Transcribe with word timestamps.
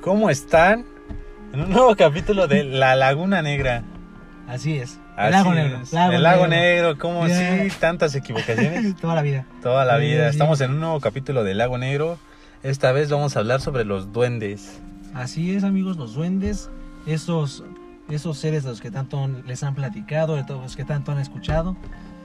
¿Cómo 0.00 0.30
están? 0.30 0.86
En 1.52 1.60
un 1.60 1.70
nuevo 1.70 1.94
capítulo 1.96 2.48
de 2.48 2.64
La 2.64 2.96
Laguna 2.96 3.42
Negra. 3.42 3.84
Así 4.48 4.78
es. 4.78 4.98
Así 5.16 5.26
el 5.26 5.32
lago 5.32 5.52
negro. 5.52 5.80
es. 5.82 5.92
el 5.92 6.22
lago 6.22 6.46
negro, 6.46 6.96
¿cómo 6.96 7.26
sí? 7.28 7.68
Tantas 7.78 8.14
equivocaciones. 8.14 8.96
Toda 9.00 9.14
la 9.14 9.20
vida. 9.20 9.44
Toda 9.62 9.84
la 9.84 9.98
vida. 9.98 10.30
Estamos 10.30 10.62
en 10.62 10.70
un 10.70 10.80
nuevo 10.80 10.98
capítulo 11.00 11.44
de 11.44 11.54
Lago 11.54 11.76
Negro. 11.76 12.18
Esta 12.62 12.90
vez 12.92 13.10
vamos 13.10 13.36
a 13.36 13.40
hablar 13.40 13.60
sobre 13.60 13.84
los 13.84 14.14
duendes. 14.14 14.80
Así 15.12 15.54
es, 15.54 15.62
amigos, 15.62 15.98
los 15.98 16.14
duendes, 16.14 16.70
esos, 17.06 17.64
esos 18.08 18.38
seres 18.38 18.62
de 18.62 18.70
los 18.70 18.80
que 18.80 18.90
tanto 18.90 19.28
les 19.46 19.62
han 19.62 19.74
platicado, 19.74 20.36
de 20.36 20.44
todos 20.44 20.62
los 20.62 20.74
que 20.74 20.86
tanto 20.86 21.12
han 21.12 21.18
escuchado, 21.18 21.76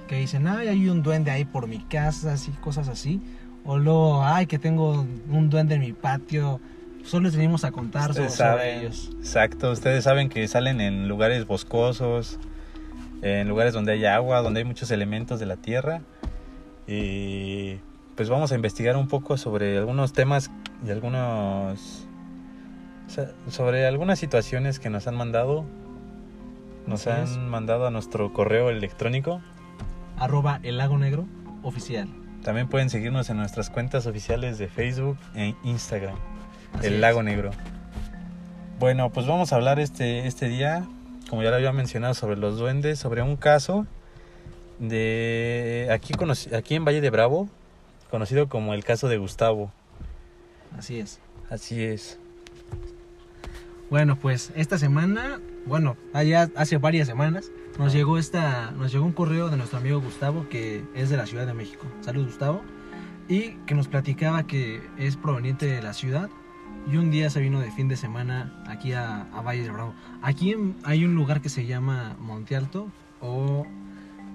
que 0.07 0.15
dicen, 0.15 0.47
ay, 0.47 0.69
hay 0.69 0.87
un 0.87 1.03
duende 1.03 1.31
ahí 1.31 1.43
por 1.43 1.67
mi 1.67 1.79
casa, 1.79 2.31
así, 2.31 2.51
cosas 2.61 2.87
así. 2.87 3.19
O 3.65 3.77
luego, 3.77 4.23
ay, 4.23 4.45
que 4.45 4.59
tengo 4.59 5.05
un 5.29 5.49
duende 5.49 5.75
en 5.75 5.81
mi 5.81 5.93
patio. 5.93 6.59
Solo 7.03 7.25
les 7.25 7.35
venimos 7.35 7.63
a 7.63 7.71
contar 7.71 8.13
sobre, 8.13 8.27
Ustedes 8.27 8.33
sobre 8.35 8.49
saben. 8.49 8.79
ellos. 8.79 9.09
Exacto. 9.19 9.71
Ustedes 9.71 10.03
saben 10.03 10.29
que 10.29 10.47
salen 10.47 10.81
en 10.81 11.07
lugares 11.07 11.45
boscosos, 11.47 12.39
en 13.21 13.47
lugares 13.47 13.73
donde 13.73 13.93
hay 13.93 14.05
agua, 14.05 14.41
donde 14.41 14.59
hay 14.61 14.65
muchos 14.65 14.91
elementos 14.91 15.39
de 15.39 15.45
la 15.45 15.57
tierra. 15.57 16.01
Y 16.87 17.75
pues 18.15 18.29
vamos 18.29 18.51
a 18.51 18.55
investigar 18.55 18.97
un 18.97 19.07
poco 19.07 19.37
sobre 19.37 19.77
algunos 19.77 20.13
temas 20.13 20.51
y 20.85 20.91
algunos 20.91 22.07
sobre 23.49 23.85
algunas 23.85 24.17
situaciones 24.19 24.79
que 24.79 24.89
nos 24.89 25.07
han 25.07 25.15
mandado. 25.15 25.65
Nos 26.87 27.07
han 27.07 27.49
mandado 27.49 27.87
a 27.87 27.91
nuestro 27.91 28.33
correo 28.33 28.69
electrónico. 28.69 29.41
Arroba 30.17 30.59
el 30.63 30.77
lago 30.77 30.97
negro 30.97 31.25
oficial. 31.63 32.09
También 32.43 32.67
pueden 32.67 32.89
seguirnos 32.89 33.29
en 33.29 33.37
nuestras 33.37 33.69
cuentas 33.69 34.05
oficiales 34.05 34.57
de 34.57 34.67
Facebook 34.67 35.17
e 35.35 35.55
Instagram. 35.63 36.15
Así 36.73 36.87
el 36.87 36.95
es. 36.95 36.99
lago 36.99 37.23
negro. 37.23 37.51
Bueno, 38.79 39.11
pues 39.11 39.25
vamos 39.27 39.53
a 39.53 39.55
hablar 39.55 39.79
este, 39.79 40.27
este 40.27 40.49
día, 40.49 40.85
como 41.29 41.41
ya 41.41 41.49
lo 41.49 41.55
había 41.55 41.71
mencionado, 41.71 42.13
sobre 42.13 42.35
los 42.35 42.57
duendes, 42.57 42.99
sobre 42.99 43.21
un 43.21 43.37
caso 43.37 43.87
de 44.79 45.87
aquí, 45.91 46.13
aquí 46.53 46.75
en 46.75 46.83
Valle 46.83 46.99
de 46.99 47.09
Bravo, 47.09 47.47
conocido 48.11 48.49
como 48.49 48.73
el 48.73 48.83
caso 48.83 49.07
de 49.07 49.17
Gustavo. 49.17 49.71
Así 50.77 50.99
es. 50.99 51.19
Así 51.49 51.83
es. 51.83 52.19
Bueno, 53.89 54.17
pues 54.17 54.51
esta 54.55 54.77
semana, 54.77 55.39
bueno, 55.65 55.95
allá 56.13 56.49
hace 56.55 56.77
varias 56.77 57.07
semanas, 57.07 57.51
nos 57.79 57.93
llegó 57.93 58.17
esta, 58.17 58.71
nos 58.71 58.91
llegó 58.91 59.05
un 59.05 59.13
correo 59.13 59.49
de 59.49 59.57
nuestro 59.57 59.79
amigo 59.79 59.99
Gustavo, 60.01 60.47
que 60.49 60.83
es 60.93 61.09
de 61.09 61.17
la 61.17 61.25
Ciudad 61.25 61.47
de 61.47 61.53
México. 61.53 61.85
Salud, 62.01 62.25
Gustavo. 62.25 62.61
Y 63.29 63.51
que 63.65 63.73
nos 63.73 63.87
platicaba 63.87 64.43
que 64.43 64.81
es 64.97 65.15
proveniente 65.15 65.65
de 65.65 65.81
la 65.81 65.93
ciudad. 65.93 66.29
Y 66.91 66.97
un 66.97 67.09
día 67.11 67.29
se 67.29 67.39
vino 67.39 67.61
de 67.61 67.71
fin 67.71 67.87
de 67.87 67.95
semana 67.95 68.61
aquí 68.67 68.91
a, 68.91 69.21
a 69.33 69.41
Valle 69.41 69.63
de 69.63 69.71
Bravo. 69.71 69.93
Aquí 70.21 70.55
hay 70.83 71.05
un 71.05 71.15
lugar 71.15 71.39
que 71.41 71.47
se 71.47 71.65
llama 71.65 72.17
Monte 72.19 72.57
Alto 72.57 72.89
o 73.21 73.65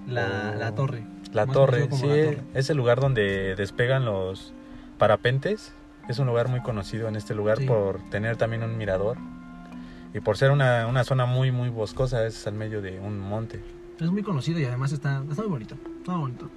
la, 0.07 0.53
O 0.55 0.59
la 0.59 0.73
Torre. 0.73 1.05
La 1.31 1.45
torre, 1.45 1.83
sí, 1.83 1.87
como 1.89 2.07
La 2.07 2.13
Torre. 2.25 2.41
es 2.55 2.69
el 2.71 2.77
lugar 2.77 2.99
donde 2.99 3.55
despegan 3.55 4.05
los 4.05 4.53
parapentes. 4.97 5.73
Es 6.07 6.17
un 6.17 6.25
lugar 6.25 6.47
muy 6.47 6.61
conocido 6.61 7.07
en 7.07 7.15
este 7.15 7.35
lugar 7.35 7.59
Sí. 7.59 7.67
por 7.67 7.99
tener 8.09 8.35
también 8.37 8.63
un 8.63 8.75
mirador. 8.77 9.17
Y 10.13 10.19
por 10.21 10.37
ser 10.37 10.51
una, 10.51 10.87
una 10.87 11.03
zona 11.03 11.25
muy, 11.25 11.51
muy 11.51 11.69
boscosa, 11.69 12.25
es 12.25 12.47
al 12.47 12.53
medio 12.53 12.81
de 12.81 12.99
un 12.99 13.19
monte. 13.19 13.59
Es 13.99 14.09
muy 14.11 14.23
conocido 14.23 14.59
y 14.59 14.65
además 14.65 14.91
está, 14.91 15.23
está 15.29 15.41
muy 15.43 15.51
bonito. 15.51 15.75
Está 15.99 16.13
muy 16.13 16.21
bonito. 16.31 16.49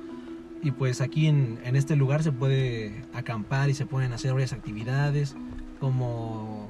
Y 0.63 0.71
pues 0.71 1.01
aquí 1.01 1.27
en, 1.27 1.59
en 1.65 1.77
este 1.77 1.97
lugar 1.97 2.23
se 2.23 2.33
puede 2.33 3.05
acampar 3.13 3.69
y 3.69 3.75
se 3.75 3.85
pueden 3.85 4.13
hacer 4.13 4.33
varias 4.33 4.53
actividades 4.53 5.35
como 5.81 6.69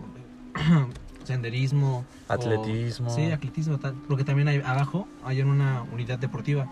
senderismo, 1.25 2.04
o- 2.28 2.32
Atletismo. 2.32 3.10
sí, 3.10 3.31
atletismo, 3.31 3.78
porque 4.09 4.25
también 4.25 4.49
hay 4.49 4.62
abajo 4.64 5.06
hay 5.25 5.43
una 5.43 5.82
unidad 5.93 6.19
deportiva. 6.19 6.66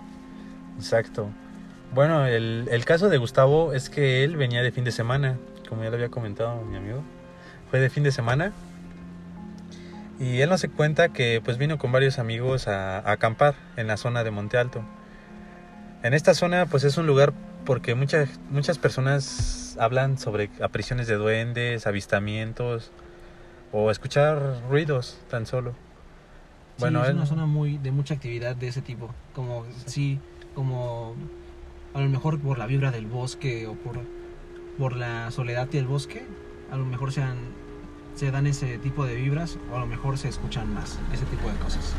Exacto. 0.77 1.29
Bueno, 1.95 2.25
el, 2.27 2.69
el 2.71 2.85
caso 2.85 3.09
de 3.09 3.19
Gustavo 3.19 3.73
es 3.75 3.91
que 3.91 4.25
él 4.25 4.37
venía 4.37 4.63
de 4.63 4.73
fin 4.73 4.85
de 4.85 4.93
semana, 4.93 5.37
como 5.69 5.83
ya 5.83 5.91
lo 5.91 5.97
había 5.97 6.09
comentado 6.09 6.63
mi 6.65 6.77
amigo. 6.77 7.03
Fue 7.71 7.81
de 7.81 7.91
fin 7.91 8.03
de 8.03 8.13
semana. 8.13 8.53
Y 10.21 10.41
él 10.43 10.51
nos 10.51 10.65
cuenta 10.77 11.09
que 11.09 11.41
pues 11.43 11.57
vino 11.59 11.79
con 11.79 11.93
varios 11.93 12.19
amigos 12.19 12.69
a, 12.69 12.99
a 12.99 13.13
acampar 13.13 13.55
en 13.77 13.87
la 13.87 13.97
zona 13.97 14.23
de 14.23 14.31
Monte 14.31 14.59
Alto. 14.59 14.85
En 16.03 16.15
esta 16.15 16.35
zona 16.35 16.67
pues 16.67 16.85
es 16.85 16.97
un 16.99 17.07
lugar 17.07 17.33
porque 17.65 17.95
muchas, 17.95 18.39
muchas 18.51 18.79
personas 18.79 19.77
hablan 19.81 20.19
sobre 20.19 20.51
apariciones 20.63 21.07
de 21.07 21.15
duendes, 21.15 21.87
avistamientos 21.87 22.93
o 23.73 23.91
escuchar 23.91 24.61
ruidos 24.69 25.19
tan 25.31 25.47
solo. 25.47 25.75
Bueno, 26.79 27.03
es 27.03 27.11
él- 27.11 27.17
una 27.17 27.27
zona 27.27 27.47
muy 27.47 27.79
de 27.79 27.91
mucha 27.91 28.15
actividad 28.15 28.57
de 28.57 28.69
ese 28.69 28.83
tipo, 28.83 29.11
como 29.35 29.65
sí, 29.87 30.19
como 30.55 31.15
a 31.95 32.01
lo 32.01 32.09
mejor 32.09 32.39
por 32.41 32.59
la 32.59 32.67
vibra 32.67 32.91
del 32.91 33.07
bosque 33.07 33.67
o 33.67 33.75
por 33.75 33.99
por 34.79 34.97
la 34.97 35.31
soledad 35.31 35.69
del 35.69 35.87
bosque, 35.87 36.25
a 36.73 36.77
lo 36.77 36.87
mejor 36.87 37.13
sean 37.13 37.37
se 38.15 38.31
dan 38.31 38.47
ese 38.47 38.79
tipo 38.79 39.05
de 39.05 39.15
vibras 39.15 39.59
o 39.73 39.77
a 39.77 39.81
lo 39.81 39.87
mejor 39.87 40.19
se 40.19 40.29
escuchan 40.29 40.73
más 40.73 40.99
ese 41.13 41.25
tipo 41.27 41.49
de 41.49 41.57
cosas. 41.57 41.95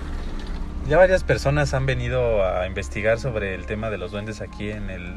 Ya 0.88 0.98
varias 0.98 1.24
personas 1.24 1.74
han 1.74 1.86
venido 1.86 2.46
a 2.46 2.68
investigar 2.68 3.20
sobre 3.20 3.56
el 3.56 3.66
tema 3.66 3.90
de 3.90 3.98
los 3.98 4.12
duendes 4.12 4.42
aquí 4.42 4.72
en 4.72 4.90
el 4.90 5.16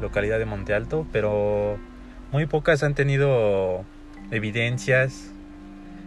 localidad 0.00 0.38
de 0.38 0.46
Monte 0.46 0.74
Alto, 0.74 1.06
pero 1.12 1.78
muy 2.32 2.46
pocas 2.46 2.82
han 2.82 2.94
tenido 2.94 3.84
evidencias. 4.30 5.30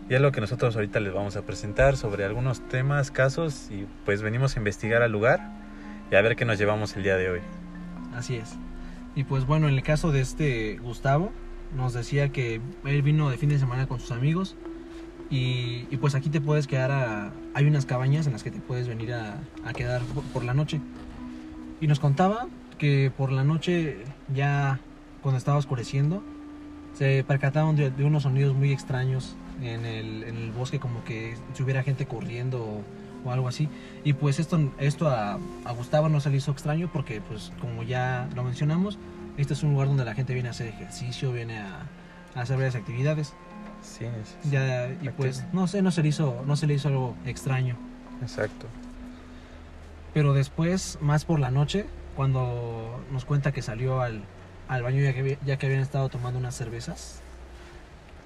Y 0.10 0.16
es 0.16 0.22
lo 0.22 0.32
que 0.32 0.42
nosotros 0.42 0.76
ahorita 0.76 1.00
les 1.00 1.14
vamos 1.14 1.36
a 1.36 1.44
presentar 1.44 1.96
sobre 1.96 2.26
algunos 2.26 2.68
temas, 2.68 3.12
casos 3.12 3.70
y 3.70 3.86
pues 4.06 4.24
venimos 4.24 4.56
a 4.56 4.60
investigar 4.60 5.04
al 5.04 5.12
lugar 5.12 5.52
y 6.12 6.16
a 6.16 6.22
ver 6.22 6.36
qué 6.36 6.46
nos 6.46 6.58
llevamos 6.58 6.96
el 6.96 7.04
día 7.04 7.16
de 7.16 7.30
hoy. 7.30 7.42
Así 8.16 8.38
es. 8.38 8.56
Y 9.16 9.24
pues 9.26 9.46
bueno, 9.46 9.68
en 9.68 9.76
el 9.76 9.84
caso 9.84 10.12
de 10.12 10.22
este 10.22 10.78
Gustavo, 10.78 11.32
nos 11.76 11.94
decía 11.94 12.30
que 12.30 12.62
él 12.86 13.02
vino 13.02 13.30
de 13.30 13.38
fin 13.38 13.50
de 13.50 13.60
semana 13.60 13.88
con 13.88 14.00
sus 14.00 14.12
amigos 14.12 14.56
y, 15.30 15.86
y 15.92 15.98
pues 15.98 16.16
aquí 16.16 16.30
te 16.30 16.42
puedes 16.42 16.68
quedar. 16.68 17.32
Hay 17.54 17.66
unas 17.66 17.86
cabañas 17.86 18.26
en 18.28 18.34
las 18.34 18.44
que 18.44 18.52
te 18.52 18.60
puedes 18.60 18.88
venir 18.88 19.14
a, 19.14 19.40
quedar 19.74 20.02
por, 20.34 20.44
la 20.44 20.54
noche. 20.54 20.82
Y 21.80 21.88
nos 21.88 22.00
contaba 22.00 22.48
que 22.78 23.12
por 23.16 23.32
la 23.32 23.44
noche, 23.44 23.98
ya 24.34 24.80
cuando 25.22 25.38
estaba 25.38 25.58
oscureciendo, 25.58 26.24
se 26.94 27.24
percataron 27.28 27.76
de, 27.76 27.92
unos 28.04 28.24
sonidos 28.24 28.56
muy 28.56 28.72
extraños 28.72 29.36
en 29.62 29.86
el, 29.86 30.52
bosque, 30.52 30.80
como 30.80 31.04
que 31.04 31.36
si 31.54 31.64
hubiera 31.64 31.84
gente 31.84 32.06
corriendo 32.06 32.62
o, 32.64 32.84
o 33.24 33.32
algo 33.32 33.48
así. 33.48 33.70
Y 34.04 34.14
pues 34.14 34.40
esto, 34.40 34.72
esto 34.80 35.08
a, 35.08 35.38
a 35.66 35.72
Gustavo 35.74 36.10
no 36.10 36.20
se 36.22 36.32
le 36.32 36.38
hizo 36.38 36.52
extraño 36.52 36.90
porque, 36.92 37.22
pues 37.22 37.52
como 37.62 37.84
ya 37.84 38.28
lo 38.36 38.44
mencionamos, 38.44 38.98
este 39.42 39.54
es 39.54 39.64
un 39.64 39.72
lugar 39.74 39.88
donde 39.88 40.06
la 40.06 40.14
gente 40.14 40.34
viene 40.34 40.50
a 40.50 40.52
hacer 40.52 40.68
ejercicio, 40.68 41.32
viene 41.32 41.60
a, 41.60 41.82
a 42.36 42.42
hacer 42.42 42.58
varias 42.58 42.76
actividades. 42.76 43.34
Sí, 43.82 44.06
es- 44.06 44.52
Ya, 44.52 44.90
y 45.02 45.10
pues 45.10 45.46
no 45.54 45.68
sé, 45.68 45.82
no 45.82 45.92
se 45.92 46.02
le 46.04 46.10
hizo, 46.10 46.44
no 46.46 46.56
se 46.56 46.68
le 46.68 46.74
hizo 46.74 46.88
algo 46.90 47.16
extraño. 47.26 47.78
exacto. 48.22 48.68
Pero 50.14 50.34
después, 50.34 50.98
más 51.02 51.24
por 51.26 51.40
la 51.40 51.52
noche, 51.52 51.86
cuando 52.16 53.00
nos 53.12 53.26
cuenta 53.26 53.52
que 53.52 53.62
salió 53.62 54.02
al, 54.02 54.24
al 54.68 54.84
baño 54.84 55.02
ya 55.02 55.14
que, 55.14 55.20
había- 55.20 55.38
ya 55.46 55.58
que 55.58 55.68
habían 55.68 55.82
estado 55.82 56.10
tomando 56.10 56.40
unas 56.40 56.56
cervezas, 56.56 57.22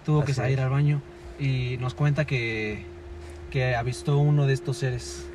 tuvo 0.05 0.23
que 0.23 0.33
salir 0.33 0.57
es. 0.59 0.63
al 0.65 0.69
baño 0.71 1.01
y 1.39 1.77
nos 1.79 1.93
cuenta 1.93 2.25
que, 2.25 2.85
que 3.51 3.75
avistó 3.75 4.17
uno 4.17 4.47
de 4.47 4.53
estos 4.53 4.77
seres. 4.77 5.27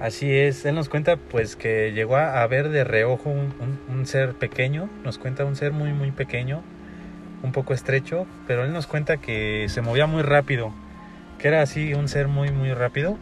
Así 0.00 0.32
es, 0.32 0.64
él 0.64 0.76
nos 0.76 0.88
cuenta 0.88 1.16
pues 1.16 1.56
que 1.56 1.92
llegó 1.92 2.16
a, 2.16 2.46
ver 2.46 2.68
de 2.68 2.84
reojo 2.84 3.30
un, 3.30 4.06
ser 4.06 4.34
pequeño, 4.34 4.88
nos 5.04 5.18
cuenta 5.18 5.44
un 5.44 5.56
ser 5.56 5.72
muy 5.72 5.92
muy 5.92 6.12
pequeño, 6.12 6.62
un 7.42 7.50
poco 7.50 7.74
estrecho, 7.74 8.24
pero 8.46 8.64
él 8.64 8.72
nos 8.72 8.86
cuenta 8.86 9.16
que 9.16 9.66
se 9.68 9.80
movía 9.80 10.06
muy 10.06 10.22
rápido, 10.22 10.72
que 11.38 11.48
era 11.48 11.62
así 11.62 11.94
un 11.94 12.08
ser 12.08 12.28
muy 12.28 12.52
muy 12.52 12.72
rápido. 12.74 13.18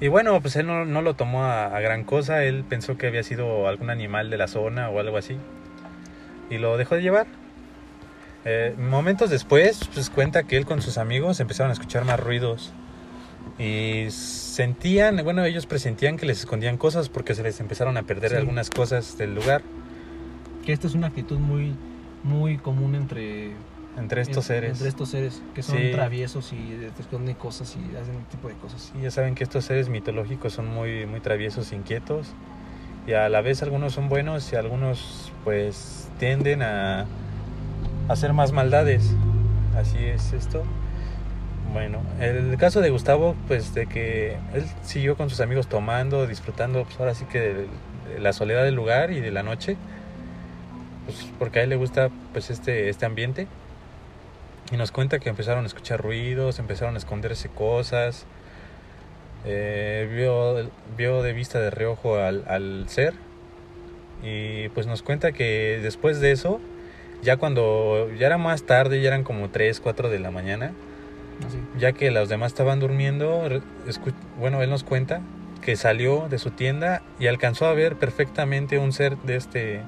Y 0.00 0.08
bueno, 0.08 0.40
pues 0.40 0.54
él 0.56 0.66
no, 0.66 0.84
no 0.84 1.02
lo 1.02 1.14
tomó 1.14 1.44
a, 1.44 1.76
a 1.76 1.80
gran 1.80 2.04
cosa, 2.04 2.44
él 2.44 2.64
pensó 2.68 2.96
que 2.96 3.08
había 3.08 3.22
sido 3.24 3.66
algún 3.66 3.90
animal 3.90 4.30
de 4.30 4.36
la 4.36 4.46
zona 4.46 4.90
o 4.90 5.00
algo 5.00 5.16
así, 5.16 5.36
y 6.50 6.58
lo 6.58 6.76
dejó 6.76 6.94
de 6.94 7.02
llevar. 7.02 7.26
Eh, 8.44 8.74
momentos 8.78 9.28
después, 9.28 9.80
pues 9.92 10.08
cuenta 10.08 10.44
que 10.44 10.56
él 10.56 10.66
con 10.66 10.82
sus 10.82 10.98
amigos 10.98 11.40
empezaron 11.40 11.70
a 11.70 11.72
escuchar 11.72 12.04
más 12.04 12.20
ruidos 12.20 12.72
y 13.58 14.06
sentían, 14.10 15.22
bueno, 15.24 15.44
ellos 15.44 15.66
presentían 15.66 16.16
que 16.16 16.26
les 16.26 16.40
escondían 16.40 16.76
cosas 16.76 17.08
porque 17.08 17.34
se 17.34 17.42
les 17.42 17.58
empezaron 17.60 17.96
a 17.96 18.02
perder 18.02 18.32
Sí. 18.32 18.36
algunas 18.36 18.70
cosas 18.70 19.16
del 19.18 19.34
lugar 19.34 19.62
Que 20.64 20.72
esta 20.72 20.88
es 20.88 20.94
una 20.94 21.06
actitud 21.06 21.38
muy, 21.38 21.74
muy 22.24 22.58
común 22.58 22.96
entre, 22.96 23.52
entre 23.96 24.20
estos 24.20 24.46
seres. 24.46 24.72
Entre 24.72 24.88
estos 24.88 25.08
seres 25.10 25.40
que 25.54 25.62
son 25.62 25.78
Sí. 25.78 25.90
traviesos 25.92 26.52
y 26.52 26.90
te 26.94 27.02
esconden 27.02 27.34
cosas 27.36 27.76
y 27.76 27.96
hacen 27.96 28.16
este 28.16 28.32
tipo 28.32 28.48
de 28.48 28.54
cosas. 28.54 28.92
Y 28.98 29.02
ya 29.02 29.10
saben 29.12 29.34
que 29.36 29.44
estos 29.44 29.64
seres 29.64 29.88
mitológicos 29.88 30.52
son 30.52 30.66
muy, 30.66 31.06
muy 31.06 31.20
traviesos, 31.20 31.72
inquietos. 31.72 32.28
Y 33.06 33.12
a 33.12 33.28
la 33.28 33.40
vez 33.40 33.62
algunos 33.62 33.92
son 33.92 34.08
buenos 34.08 34.52
y 34.52 34.56
algunos 34.56 35.30
pues 35.44 36.08
tienden 36.18 36.62
a, 36.62 37.06
hacer 38.08 38.32
más 38.32 38.50
maldades. 38.52 39.14
Así 39.76 39.98
es 39.98 40.32
esto. 40.32 40.64
Bueno, 41.76 42.00
el 42.20 42.56
caso 42.56 42.80
de 42.80 42.88
Gustavo, 42.88 43.36
pues 43.48 43.74
de 43.74 43.86
que 43.86 44.38
él 44.54 44.64
siguió 44.80 45.14
con 45.14 45.28
sus 45.28 45.40
amigos 45.40 45.68
tomando, 45.68 46.26
disfrutando, 46.26 46.84
pues 46.84 46.98
ahora 46.98 47.14
sí 47.14 47.26
que 47.26 47.38
de, 47.38 47.66
la 48.18 48.32
soledad 48.32 48.64
del 48.64 48.74
lugar 48.74 49.10
y 49.10 49.20
de 49.20 49.30
la 49.30 49.42
noche, 49.42 49.76
pues 51.04 51.28
porque 51.38 51.58
a 51.58 51.64
él 51.64 51.68
le 51.68 51.76
gusta 51.76 52.08
pues 52.32 52.48
este, 52.48 52.88
este 52.88 53.04
ambiente. 53.04 53.46
Y 54.72 54.78
nos 54.78 54.90
cuenta 54.90 55.18
que 55.18 55.28
empezaron 55.28 55.64
a 55.64 55.66
escuchar 55.66 56.00
ruidos, 56.00 56.58
empezaron 56.58 56.94
a 56.94 56.98
esconderse 56.98 57.50
cosas, 57.50 58.24
eh, 59.44 60.08
vio, 60.10 60.70
vio 60.96 61.22
de 61.22 61.34
vista 61.34 61.60
de 61.60 61.68
reojo 61.68 62.16
al, 62.16 62.44
al 62.48 62.88
ser 62.88 63.12
y 64.22 64.70
pues 64.70 64.86
nos 64.86 65.02
cuenta 65.02 65.32
que 65.32 65.78
después 65.82 66.20
de 66.20 66.32
eso, 66.32 66.58
ya 67.22 67.36
cuando 67.36 68.10
ya 68.18 68.28
era 68.28 68.38
más 68.38 68.62
tarde, 68.62 69.02
ya 69.02 69.08
eran 69.08 69.24
como 69.24 69.50
3, 69.50 69.78
4 69.80 70.08
de 70.08 70.20
la 70.20 70.30
mañana, 70.30 70.72
Así. 71.46 71.58
ya 71.78 71.92
que 71.92 72.10
los 72.10 72.28
demás 72.28 72.52
estaban 72.52 72.80
durmiendo, 72.80 73.42
bueno, 74.38 74.62
él 74.62 74.70
nos 74.70 74.84
cuenta 74.84 75.20
que 75.60 75.76
salió 75.76 76.28
de 76.28 76.38
su 76.38 76.50
tienda 76.50 77.02
y 77.18 77.26
alcanzó 77.26 77.66
a 77.66 77.72
ver 77.74 77.96
perfectamente 77.96 78.78
un 78.78 78.92
ser 78.92 79.16
de 79.18 79.36
este 79.36 79.82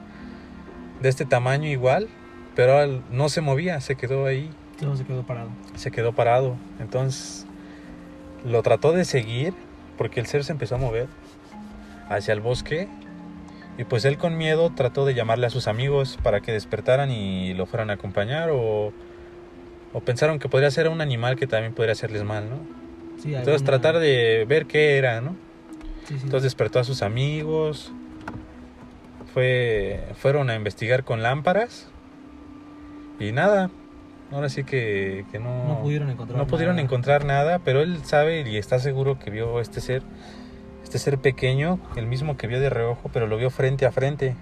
de 1.01 1.09
este 1.09 1.25
tamaño 1.25 1.69
igual, 1.69 2.09
pero 2.57 3.03
no 3.11 3.29
se 3.29 3.41
movía, 3.41 3.81
se 3.81 3.95
quedó 3.95 4.27
ahí, 4.27 4.51
se 4.97 5.05
quedó 5.05 5.23
parado. 5.23 5.51
se 5.77 5.91
quedó 5.91 6.13
parado. 6.13 6.57
Entonces 6.81 7.47
lo 8.45 8.63
trató 8.63 8.93
de 8.93 9.05
seguir 9.05 9.55
porque 9.97 10.21
el 10.21 10.27
ser 10.27 10.45
se 10.45 10.53
empezó 10.53 10.75
a 10.75 10.79
mover 10.79 11.07
hacia 12.09 12.33
el 12.33 12.41
bosque 12.41 12.89
y 13.77 13.85
pues 13.85 14.05
él 14.05 14.19
con 14.19 14.37
miedo 14.37 14.71
trató 14.71 15.05
de 15.05 15.15
llamarle 15.15 15.47
a 15.47 15.51
sus 15.51 15.69
amigos 15.69 16.19
para 16.23 16.41
que 16.41 16.53
despertaran 16.53 17.11
y 17.11 17.55
lo 17.55 17.67
fueran 17.67 17.91
a 17.91 17.95
acompañar 17.95 18.51
o, 18.51 18.93
o 19.93 20.01
pensaron 20.01 20.39
que 20.39 20.49
podría 20.49 20.71
ser 20.71 20.89
un 20.89 21.01
animal 21.01 21.37
que 21.37 21.47
también 21.47 21.73
podría 21.75 21.93
hacerles 21.93 22.25
mal, 22.25 22.49
¿no? 22.51 22.57
Sí, 23.23 23.35
Entonces 23.35 23.63
alguna- 23.63 23.67
tratar 23.81 23.99
de 24.01 24.45
ver 24.49 24.67
qué 24.67 24.97
era, 24.99 25.21
¿no? 25.21 25.31
Sí, 26.07 26.15
sí. 26.15 26.21
Entonces 26.25 26.43
despertó 26.45 26.79
a 26.79 26.85
sus 26.85 27.03
amigos, 27.03 27.93
fue, 29.35 30.05
fueron 30.17 30.51
a 30.51 30.55
investigar 30.55 31.05
con 31.05 31.23
lámparas 31.23 31.89
y 33.21 33.33
nada, 33.33 33.71
ahora 34.33 34.49
sí 34.49 34.65
que, 34.65 35.25
que 35.33 35.39
no, 35.39 35.69
no 35.69 35.81
pudieron 35.81 36.11
encontrar 36.11 36.39
no 36.39 36.47
pudieron 36.47 36.77
nada. 36.77 36.85
encontrar 36.85 37.25
nada, 37.25 37.59
pero 37.61 37.83
él 37.83 37.99
sabe 38.05 38.49
y 38.49 38.57
está 38.57 38.79
seguro 38.79 39.19
que 39.19 39.31
vio 39.31 39.61
este 39.61 39.81
ser, 39.81 40.03
este 40.85 40.99
ser 40.99 41.19
pequeño, 41.19 41.79
el 41.97 42.07
mismo 42.07 42.37
que 42.37 42.47
vio 42.47 42.61
de 42.61 42.71
reojo, 42.71 43.11
pero 43.13 43.27
lo 43.27 43.37
vio 43.37 43.51
frente 43.51 43.85
a 43.87 43.93
frente. 43.93 44.35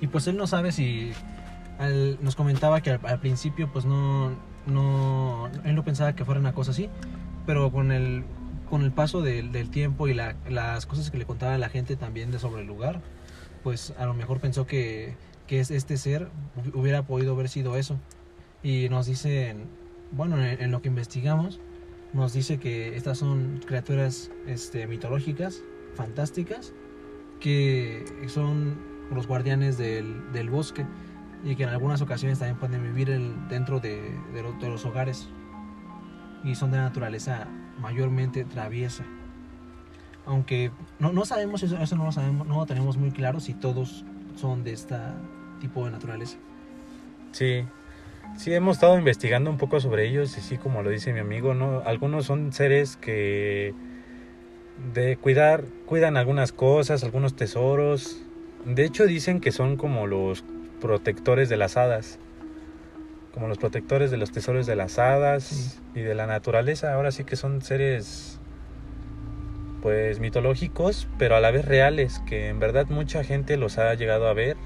Y 0.00 0.06
pues 0.06 0.26
él 0.28 0.36
no 0.36 0.46
sabe 0.46 0.72
si 0.72 1.12
al- 1.80 2.18
nos 2.22 2.36
comentaba 2.36 2.80
que 2.82 2.90
al, 2.92 3.00
al 3.04 3.18
principio 3.20 3.70
pues 3.72 3.84
no, 3.84 4.30
no, 4.66 5.48
él 5.64 5.74
no 5.74 5.84
pensaba 5.84 6.14
que 6.14 6.24
fuera 6.24 6.40
una 6.40 6.52
cosa 6.52 6.70
así, 6.70 6.88
pero 7.46 7.72
con 7.72 7.90
el, 7.90 8.22
con 8.68 8.82
el 8.82 8.92
paso 8.92 9.22
del, 9.22 9.50
del 9.50 9.70
tiempo 9.70 10.06
y 10.06 10.14
la- 10.14 10.36
las 10.48 10.86
cosas 10.86 11.10
que 11.10 11.18
le 11.18 11.24
contaba 11.24 11.58
la 11.58 11.68
gente 11.68 11.96
también 11.96 12.30
de 12.30 12.38
sobre 12.38 12.62
el 12.62 12.68
lugar, 12.68 13.00
pues 13.64 13.92
a 13.98 14.06
lo 14.06 14.14
mejor 14.14 14.40
pensó 14.40 14.66
que, 14.66 15.16
que 15.46 15.60
es- 15.60 15.70
este 15.70 15.96
ser 15.96 16.28
hu- 16.56 16.74
hubiera 16.78 17.02
podido 17.02 17.32
haber 17.32 17.48
sido 17.48 17.76
eso. 17.76 17.98
Y 18.62 18.88
nos 18.90 19.06
dicen, 19.06 19.64
bueno, 20.12 20.38
en, 20.44 20.60
en 20.62 20.70
lo 20.70 20.82
que 20.82 20.88
investigamos, 20.88 21.60
nos 22.12 22.32
dice 22.32 22.58
que 22.58 22.96
estas 22.96 23.18
son 23.18 23.60
criaturas 23.66 24.30
este, 24.46 24.86
mitológicas, 24.86 25.62
fantásticas, 25.94 26.72
que 27.40 28.04
son 28.28 28.78
los 29.14 29.26
guardianes 29.26 29.78
del, 29.78 30.30
del 30.32 30.50
bosque 30.50 30.84
y 31.44 31.56
que 31.56 31.62
en 31.62 31.68
algunas 31.70 32.02
ocasiones 32.02 32.38
también 32.38 32.58
pueden 32.58 32.82
vivir 32.82 33.08
dentro 33.48 33.80
de 33.80 34.12
los 34.62 34.84
hogares 34.84 35.28
y 36.44 36.54
son 36.54 36.70
de 36.70 36.78
naturaleza 36.78 37.48
mayormente 37.78 38.44
traviesa. 38.44 39.04
Aunque 40.26 40.70
no, 40.98 41.12
no 41.12 41.24
sabemos 41.24 41.62
eso, 41.62 41.78
eso 41.78 41.96
no 41.96 42.04
lo 42.04 42.12
sabemos, 42.12 42.46
no 42.46 42.58
lo 42.58 42.66
tenemos 42.66 42.96
muy 42.96 43.10
claro 43.10 43.40
si 43.40 43.54
todos 43.54 44.04
son 44.36 44.64
de 44.64 44.72
este 44.72 44.96
tipo 45.60 45.84
de 45.84 45.90
naturaleza. 45.90 46.38
Sí, 47.32 47.64
sí, 48.36 48.52
hemos 48.52 48.76
estado 48.76 48.98
investigando 48.98 49.50
un 49.50 49.56
poco 49.56 49.80
sobre 49.80 50.06
ellos 50.06 50.36
y 50.36 50.40
sí, 50.40 50.56
como 50.56 50.82
lo 50.82 50.90
dice 50.90 51.12
mi 51.12 51.20
amigo, 51.20 51.54
¿no? 51.54 51.82
Algunos 51.84 52.26
son 52.26 52.52
seres 52.52 52.96
que 52.96 53.74
de 54.94 55.16
cuidar, 55.16 55.64
cuidan 55.86 56.16
algunas 56.16 56.52
cosas, 56.52 57.02
algunos 57.02 57.34
tesoros. 57.34 58.22
De 58.64 58.84
hecho, 58.84 59.06
dicen 59.06 59.40
que 59.40 59.52
son 59.52 59.76
como 59.76 60.06
los 60.06 60.44
protectores 60.80 61.48
de 61.48 61.56
las 61.56 61.76
hadas. 61.76 62.18
Como 63.32 63.46
los 63.46 63.58
protectores 63.58 64.10
de 64.10 64.16
los 64.16 64.32
tesoros 64.32 64.66
de 64.66 64.74
las 64.76 64.98
hadas 64.98 65.44
Sí. 65.44 65.78
y 65.94 66.00
de 66.00 66.14
la 66.14 66.26
naturaleza. 66.26 66.92
Ahora 66.94 67.12
sí 67.12 67.24
que 67.24 67.36
son 67.36 67.62
seres 67.62 68.40
pues 69.82 70.20
mitológicos, 70.20 71.08
pero 71.18 71.36
a 71.36 71.40
la 71.40 71.50
vez 71.50 71.64
reales, 71.64 72.20
que 72.26 72.48
en 72.48 72.58
verdad 72.60 72.86
mucha 72.90 73.24
gente 73.24 73.56
los 73.56 73.78
ha 73.78 73.94
llegado 73.94 74.28
a 74.28 74.34
ver 74.34 74.56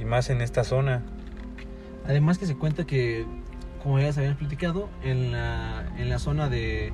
y 0.00 0.04
más 0.04 0.30
en 0.30 0.40
esta 0.40 0.62
zona. 0.62 1.02
Además 2.06 2.38
que 2.38 2.46
se 2.46 2.54
cuenta 2.56 2.84
que, 2.84 3.24
como 3.82 3.98
ya 3.98 4.06
les 4.06 4.18
habían 4.18 4.36
platicado, 4.36 4.88
en 5.02 5.32
la, 5.32 5.84
en 5.98 6.08
la 6.10 6.18
zona 6.20 6.48
de 6.48 6.92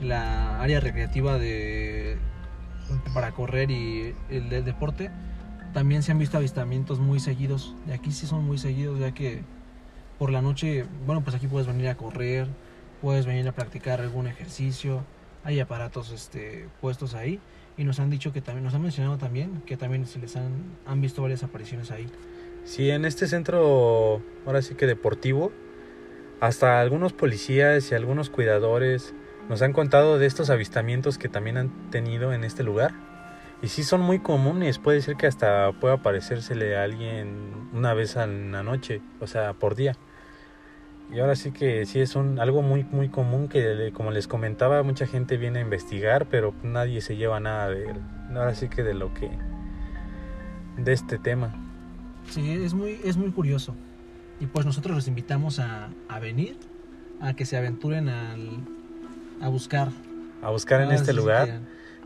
la 0.00 0.60
área 0.60 0.78
recreativa 0.78 1.38
de 1.38 2.18
para 3.14 3.32
correr 3.32 3.70
y 3.70 4.14
el 4.30 4.48
del 4.48 4.64
deporte, 4.64 5.10
también 5.72 6.02
se 6.02 6.12
han 6.12 6.18
visto 6.18 6.36
avistamientos 6.36 6.98
muy 6.98 7.20
seguidos. 7.20 7.74
Y 7.88 7.92
aquí 7.92 8.12
sí 8.12 8.26
son 8.26 8.44
muy 8.44 8.58
seguidos, 8.58 8.98
ya 8.98 9.12
que 9.12 9.42
por 10.18 10.30
la 10.30 10.42
noche, 10.42 10.84
bueno, 11.06 11.22
pues 11.22 11.34
aquí 11.36 11.46
puedes 11.46 11.66
venir 11.66 11.88
a 11.88 11.96
correr, 11.96 12.46
puedes 13.00 13.26
venir 13.26 13.48
a 13.48 13.52
practicar 13.52 14.00
algún 14.00 14.26
ejercicio, 14.26 15.04
hay 15.44 15.60
aparatos 15.60 16.10
este, 16.12 16.68
puestos 16.80 17.14
ahí. 17.14 17.40
Y 17.76 17.84
nos 17.84 18.00
han 18.00 18.10
dicho 18.10 18.32
que 18.32 18.42
también, 18.42 18.64
nos 18.64 18.74
han 18.74 18.82
mencionado 18.82 19.16
también 19.16 19.62
que 19.66 19.76
también 19.76 20.06
se 20.06 20.18
les 20.18 20.36
han, 20.36 20.76
han 20.86 21.00
visto 21.00 21.22
varias 21.22 21.42
apariciones 21.42 21.90
ahí. 21.90 22.06
Sí, 22.64 22.90
en 22.90 23.04
este 23.04 23.26
centro, 23.26 24.22
ahora 24.46 24.62
sí 24.62 24.74
que 24.74 24.86
deportivo, 24.86 25.52
hasta 26.40 26.80
algunos 26.80 27.12
policías 27.12 27.90
y 27.90 27.94
algunos 27.94 28.30
cuidadores 28.30 29.14
nos 29.48 29.62
han 29.62 29.72
contado 29.72 30.18
de 30.18 30.26
estos 30.26 30.50
avistamientos 30.50 31.18
que 31.18 31.28
también 31.28 31.56
han 31.56 31.90
tenido 31.90 32.32
en 32.32 32.44
este 32.44 32.62
lugar. 32.62 32.92
Y 33.62 33.68
sí 33.68 33.84
son 33.84 34.00
muy 34.00 34.18
comunes, 34.18 34.80
puede 34.80 35.00
ser 35.02 35.16
que 35.16 35.28
hasta 35.28 35.70
pueda 35.80 35.94
aparecérsele 35.94 36.76
a 36.76 36.82
alguien 36.82 37.68
una 37.72 37.94
vez 37.94 38.16
a 38.16 38.26
la 38.26 38.64
noche, 38.64 39.00
o 39.20 39.28
sea, 39.28 39.52
por 39.52 39.76
día. 39.76 39.96
Y 41.12 41.20
ahora 41.20 41.36
sí 41.36 41.52
que 41.52 41.86
sí 41.86 42.00
es 42.00 42.16
un, 42.16 42.40
algo 42.40 42.62
muy 42.62 42.84
muy 42.84 43.08
común 43.08 43.48
que, 43.48 43.92
como 43.94 44.10
les 44.10 44.26
comentaba, 44.26 44.82
mucha 44.82 45.06
gente 45.06 45.36
viene 45.36 45.60
a 45.60 45.62
investigar, 45.62 46.26
pero 46.26 46.54
nadie 46.64 47.00
se 47.02 47.16
lleva 47.16 47.38
nada 47.38 47.68
de. 47.68 47.94
Ahora 48.30 48.54
sí 48.54 48.68
que 48.68 48.82
de 48.82 48.94
lo 48.94 49.14
que... 49.14 49.30
de 50.78 50.92
este 50.92 51.18
tema. 51.18 51.54
Sí, 52.30 52.50
es 52.50 52.74
muy, 52.74 52.98
es 53.04 53.16
muy 53.16 53.30
curioso. 53.30 53.76
Y 54.40 54.46
pues 54.46 54.66
nosotros 54.66 54.96
los 54.96 55.06
invitamos 55.06 55.60
a, 55.60 55.90
a 56.08 56.18
venir, 56.18 56.56
a 57.20 57.34
que 57.34 57.44
se 57.44 57.56
aventuren 57.56 58.08
al, 58.08 58.58
a 59.40 59.48
buscar. 59.48 59.88
A 60.42 60.50
buscar 60.50 60.80
en 60.80 60.90
este 60.90 61.12
lugar. 61.12 61.46
sí, 61.46 61.52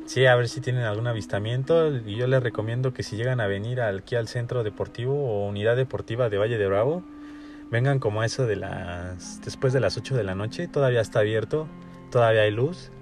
Sí, 0.06 0.24
a 0.26 0.34
ver 0.36 0.48
si 0.48 0.60
tienen 0.60 0.84
algún 0.84 1.06
avistamiento 1.08 1.88
y 1.94 2.14
yo 2.16 2.26
les 2.28 2.42
recomiendo 2.42 2.92
que 2.94 3.02
si 3.02 3.16
llegan 3.16 3.40
a 3.40 3.46
venir 3.46 3.80
aquí 3.80 4.14
al 4.14 4.28
centro 4.28 4.62
deportivo 4.62 5.14
o 5.14 5.48
unidad 5.48 5.76
deportiva 5.76 6.28
de 6.28 6.38
Valle 6.38 6.58
de 6.58 6.66
Bravo, 6.68 7.02
vengan 7.70 7.98
como 7.98 8.20
a 8.20 8.26
eso 8.26 8.46
de 8.46 8.56
las 8.56 9.40
después 9.44 9.72
de 9.72 9.80
las 9.80 9.96
8 9.96 10.16
de 10.16 10.22
la 10.22 10.34
noche, 10.36 10.68
todavía 10.68 11.00
está 11.00 11.18
abierto, 11.20 11.66
todavía 12.12 12.42
hay 12.42 12.52
luz, 12.52 12.92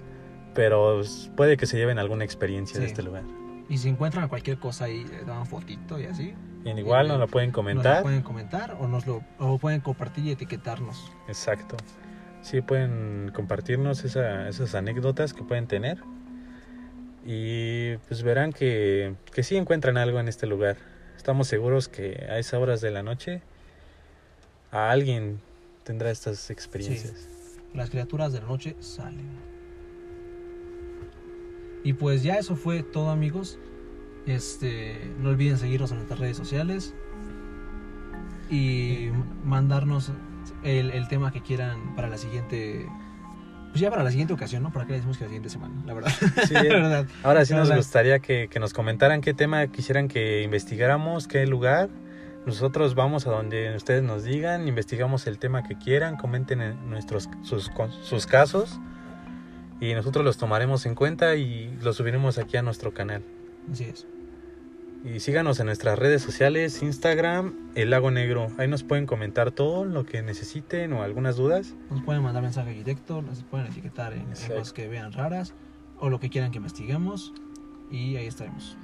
pero 0.55 1.01
puede 1.37 1.57
que 1.57 1.67
se 1.67 1.77
lleven 1.77 1.99
alguna 1.99 2.23
experiencia 2.25 2.79
de 2.79 2.87
Sí. 2.87 2.91
este 2.91 3.03
lugar. 3.03 3.23
Y 3.69 3.77
si 3.77 3.89
encuentran 3.89 4.27
cualquier 4.27 4.57
cosa 4.57 4.85
ahí, 4.85 5.05
le 5.05 5.23
dan 5.25 5.45
fotito 5.45 5.99
y 5.99 6.05
así. 6.05 6.33
Y 6.63 6.69
igual 6.71 7.07
nos 7.07 7.19
lo 7.19 7.27
pueden 7.27 7.49
Nos 7.49 7.55
comentar. 7.55 7.97
lo 7.97 8.03
pueden 8.03 8.21
comentar 8.23 8.77
o 8.79 8.87
nos 8.87 9.05
lo 9.05 9.21
o 9.37 9.59
pueden 9.59 9.81
compartir 9.81 10.25
y 10.25 10.31
etiquetarnos. 10.31 11.11
Exacto. 11.27 11.77
Sí, 12.41 12.61
pueden 12.61 13.31
compartirnos 13.33 14.03
esa- 14.05 14.47
esas 14.49 14.73
anécdotas 14.73 15.33
que 15.33 15.43
pueden 15.43 15.67
tener. 15.67 15.99
Y 17.25 17.97
pues 18.07 18.21
verán 18.21 18.53
que, 18.53 19.15
que 19.33 19.41
sí 19.41 19.55
encuentran 19.55 19.97
algo 19.97 20.19
en 20.19 20.27
este 20.27 20.45
lugar. 20.45 20.77
Estamos 21.17 21.47
seguros 21.47 21.87
que 21.87 22.23
a 22.29 22.37
esas 22.37 22.61
horas 22.61 22.81
de 22.81 22.91
la 22.91 23.01
noche 23.01 23.41
a 24.71 24.91
alguien 24.91 25.39
tendrá 25.83 26.11
estas 26.11 26.51
experiencias. 26.51 27.57
Las 27.73 27.89
criaturas 27.89 28.31
de 28.31 28.41
la 28.41 28.47
noche 28.47 28.75
salen. 28.79 29.25
Y 31.83 31.93
pues 31.93 32.21
ya 32.21 32.35
eso 32.35 32.55
fue 32.55 32.83
todo 32.83 33.09
amigos. 33.09 33.57
Este, 34.27 34.95
no 35.19 35.29
olviden 35.29 35.57
seguirnos 35.57 35.91
en 35.91 35.97
nuestras 35.97 36.19
redes 36.19 36.37
sociales 36.37 36.93
y 38.49 39.09
mandarnos 39.43 40.11
el, 40.63 40.91
el 40.91 41.07
tema 41.07 41.31
que 41.31 41.41
quieran 41.41 41.95
para 41.95 42.07
la 42.07 42.17
siguiente 42.17 42.87
pues 43.75 43.81
ya 43.81 43.89
para 43.89 44.03
la 44.03 44.09
siguiente 44.09 44.33
ocasión, 44.33 44.63
¿no? 44.63 44.71
Para 44.71 44.85
que 44.85 44.91
le 44.93 44.99
decimos 44.99 45.17
que 45.17 45.25
la 45.25 45.27
siguiente 45.27 45.49
semana, 45.49 45.73
la 45.85 45.93
verdad. 45.93 46.09
Sí, 46.47 46.53
la 46.53 46.61
verdad. 46.63 47.05
ahora 47.23 47.43
sí 47.43 47.53
nos 47.53 47.67
Verdad. 47.67 47.81
gustaría 47.83 48.19
que, 48.19 48.47
que 48.47 48.57
nos 48.61 48.71
comentaran 48.71 49.19
qué 49.19 49.33
tema 49.33 49.67
quisieran 49.67 50.07
que 50.07 50.43
investigáramos, 50.43 51.27
qué 51.27 51.45
lugar, 51.45 51.89
Nosotros 52.45 52.95
vamos 52.95 53.27
a 53.27 53.31
donde 53.31 53.75
ustedes 53.75 54.01
nos 54.01 54.23
digan, 54.23 54.69
investigamos 54.69 55.27
el 55.27 55.39
tema 55.39 55.63
que 55.63 55.75
quieran, 55.77 56.15
comenten 56.15 56.61
en 56.61 56.89
nuestros 56.89 57.27
sus, 57.41 57.69
sus 58.01 58.25
casos 58.27 58.79
y 59.81 59.93
nosotros 59.93 60.23
los 60.23 60.37
tomaremos 60.37 60.85
en 60.85 60.95
cuenta 60.95 61.35
y 61.35 61.77
los 61.81 61.97
subiremos 61.97 62.37
aquí 62.37 62.55
a 62.55 62.61
nuestro 62.61 62.93
canal. 62.93 63.23
Así 63.69 63.83
es. 63.83 64.07
Y 65.05 65.19
síganos 65.19 65.59
en 65.59 65.67
nuestras 65.67 65.99
redes 65.99 66.23
sociales, 66.23 66.81
Instagram, 66.81 67.53
El 67.75 67.91
Lago 67.91 68.09
Negro. 68.09 68.47
Ahí 68.57 68.67
nos 68.67 68.81
pueden 68.81 69.05
comentar 69.05 69.51
todo 69.51 69.85
lo 69.85 70.03
que 70.03 70.23
necesiten 70.23 70.93
o 70.93 71.03
algunas 71.03 71.35
dudas. 71.35 71.75
Nos 71.91 72.01
pueden 72.01 72.23
mandar 72.23 72.41
mensaje 72.41 72.71
directo, 72.71 73.21
nos 73.21 73.43
pueden 73.43 73.67
etiquetar 73.67 74.13
en, 74.13 74.25
cosas 74.29 74.73
que 74.73 74.87
vean 74.87 75.11
raras 75.11 75.53
o 75.99 76.09
lo 76.09 76.19
que 76.19 76.31
quieran 76.31 76.49
que 76.49 76.57
investiguemos 76.57 77.35
y 77.91 78.15
ahí 78.15 78.25
estaremos. 78.25 78.77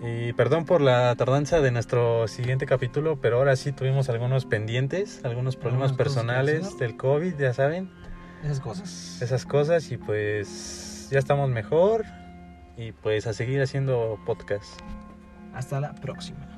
Y 0.00 0.32
perdón 0.32 0.64
por 0.64 0.80
la 0.80 1.14
tardanza 1.16 1.60
de 1.60 1.70
nuestro 1.70 2.26
siguiente 2.26 2.64
capítulo, 2.64 3.20
pero 3.20 3.36
ahora 3.36 3.54
sí 3.54 3.70
tuvimos 3.72 4.08
algunos 4.08 4.46
pendientes, 4.46 5.22
algunos 5.26 5.56
problemas 5.56 5.92
personales 5.92 6.78
del 6.78 6.96
COVID, 6.96 7.34
ya 7.36 7.52
saben, 7.52 7.90
Esas 8.42 8.60
cosas. 8.60 9.20
esas 9.20 9.44
cosas 9.44 9.92
y 9.92 9.98
pues 9.98 11.08
ya 11.10 11.18
estamos 11.18 11.50
mejor 11.50 12.06
y 12.78 12.92
pues 12.92 13.26
a 13.26 13.34
seguir 13.34 13.60
haciendo 13.60 14.18
podcast. 14.24 14.80
Hasta 15.54 15.80
la 15.80 15.92
próxima. 15.92 16.49